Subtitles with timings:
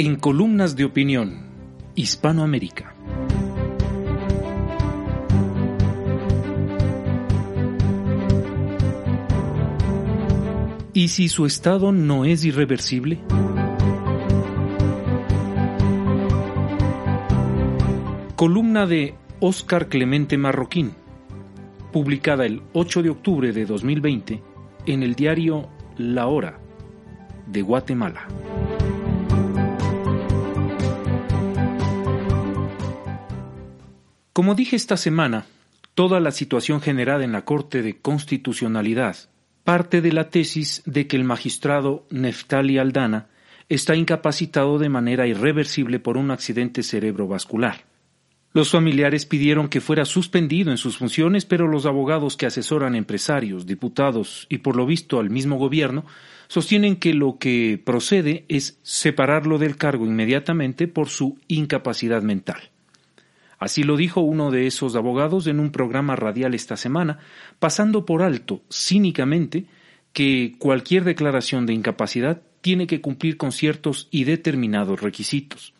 [0.00, 1.42] En columnas de opinión,
[1.94, 2.94] Hispanoamérica.
[10.94, 13.18] ¿Y si su estado no es irreversible?
[18.36, 20.92] Columna de Óscar Clemente Marroquín,
[21.92, 24.42] publicada el 8 de octubre de 2020
[24.86, 26.58] en el diario La Hora
[27.46, 28.28] de Guatemala.
[34.40, 35.44] Como dije esta semana,
[35.92, 39.14] toda la situación generada en la Corte de Constitucionalidad
[39.64, 43.26] parte de la tesis de que el magistrado Neftali Aldana
[43.68, 47.84] está incapacitado de manera irreversible por un accidente cerebrovascular.
[48.54, 53.66] Los familiares pidieron que fuera suspendido en sus funciones, pero los abogados que asesoran empresarios,
[53.66, 56.06] diputados y por lo visto al mismo gobierno
[56.48, 62.69] sostienen que lo que procede es separarlo del cargo inmediatamente por su incapacidad mental.
[63.60, 67.18] Así lo dijo uno de esos abogados en un programa radial esta semana,
[67.58, 69.66] pasando por alto, cínicamente,
[70.14, 75.74] que cualquier declaración de incapacidad tiene que cumplir con ciertos y determinados requisitos.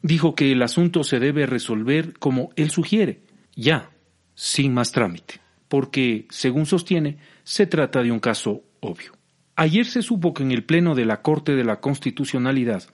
[0.00, 3.20] Dijo que el asunto se debe resolver como él sugiere,
[3.54, 3.90] ya,
[4.34, 5.34] sin más trámite,
[5.68, 9.12] porque, según sostiene, se trata de un caso obvio.
[9.54, 12.84] Ayer se supo que en el Pleno de la Corte de la Constitucionalidad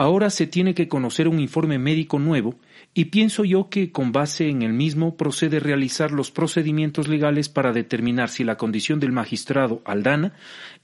[0.00, 2.54] ahora se tiene que conocer un informe médico nuevo
[2.94, 7.74] y pienso yo que con base en el mismo procede realizar los procedimientos legales para
[7.74, 10.32] determinar si la condición del magistrado Aldana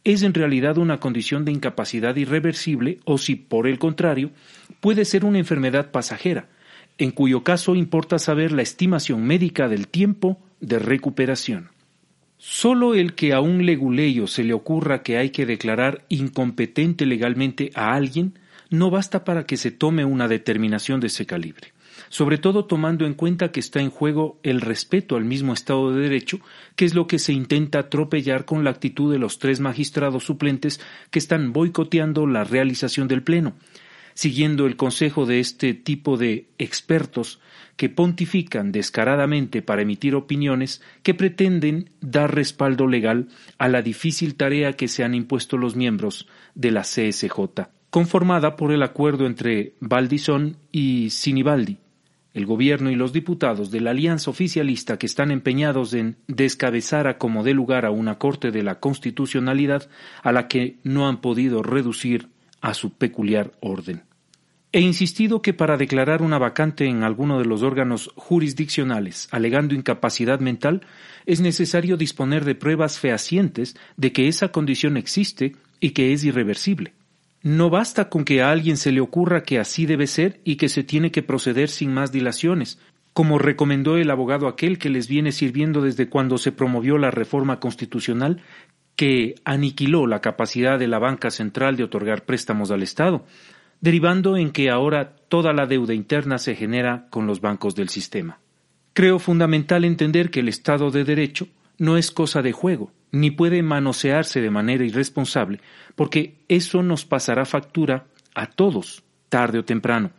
[0.04, 4.32] es en realidad una condición de incapacidad irreversible o si, por el contrario,
[4.81, 6.50] puede ser una enfermedad pasajera,
[6.98, 11.71] en cuyo caso importa saber la estimación médica del tiempo de recuperación.
[12.37, 17.71] Solo el que a un leguleyo se le ocurra que hay que declarar incompetente legalmente
[17.75, 18.34] a alguien
[18.71, 21.72] no basta para que se tome una determinación de ese calibre
[22.09, 26.03] sobre todo tomando en cuenta que está en juego el respeto al mismo Estado de
[26.03, 26.41] Derecho,
[26.75, 30.81] que es lo que se intenta atropellar con la actitud de los tres magistrados suplentes
[31.10, 33.54] que están boicoteando la realización del Pleno,
[34.15, 37.41] siguiendo el consejo de este tipo de expertos
[37.77, 43.28] que pontifican descaradamente para emitir opiniones que pretenden dar respaldo legal
[43.59, 48.72] a la difícil tarea que se han impuesto los miembros de la CSJ, conformada por
[48.72, 51.78] el acuerdo entre Valdizón y Sinibaldi,
[52.34, 57.16] el gobierno y los diputados de la alianza oficialista que están empeñados en descabezar a
[57.16, 59.88] como dé lugar a una Corte de la Constitucionalidad
[60.22, 62.28] a la que no han podido reducir
[62.60, 64.02] a su peculiar orden.
[64.72, 70.40] He insistido que para declarar una vacante en alguno de los órganos jurisdiccionales alegando incapacidad
[70.40, 70.82] mental
[71.24, 76.92] es necesario disponer de pruebas fehacientes de que esa condición existe y que es irreversible.
[77.46, 80.68] No basta con que a alguien se le ocurra que así debe ser y que
[80.68, 82.80] se tiene que proceder sin más dilaciones,
[83.12, 87.60] como recomendó el abogado aquel que les viene sirviendo desde cuando se promovió la reforma
[87.60, 88.42] constitucional
[88.96, 93.24] que aniquiló la capacidad de la banca central de otorgar préstamos al Estado,
[93.80, 98.40] derivando en que ahora toda la deuda interna se genera con los bancos del sistema.
[98.92, 101.46] Creo fundamental entender que el Estado de Derecho
[101.78, 105.60] no es cosa de juego, ni puede manosearse de manera irresponsable,
[105.94, 110.10] porque eso nos pasará factura a todos, tarde o temprano.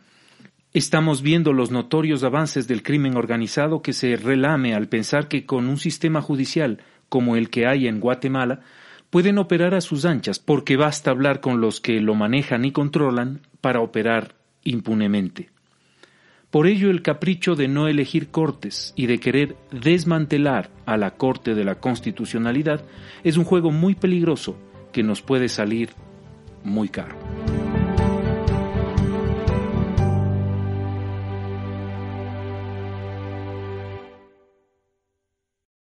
[0.74, 5.68] Estamos viendo los notorios avances del crimen organizado que se relame al pensar que con
[5.68, 8.60] un sistema judicial como el que hay en Guatemala
[9.10, 13.40] pueden operar a sus anchas porque basta hablar con los que lo manejan y controlan
[13.60, 15.50] para operar impunemente.
[16.50, 21.54] Por ello el capricho de no elegir cortes y de querer desmantelar a la Corte
[21.54, 22.84] de la Constitucionalidad
[23.22, 24.56] es un juego muy peligroso
[24.90, 25.90] que nos puede salir
[26.64, 27.16] muy caro.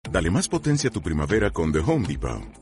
[0.08, 2.61] Dale más potencia a tu primavera con The Home Depot.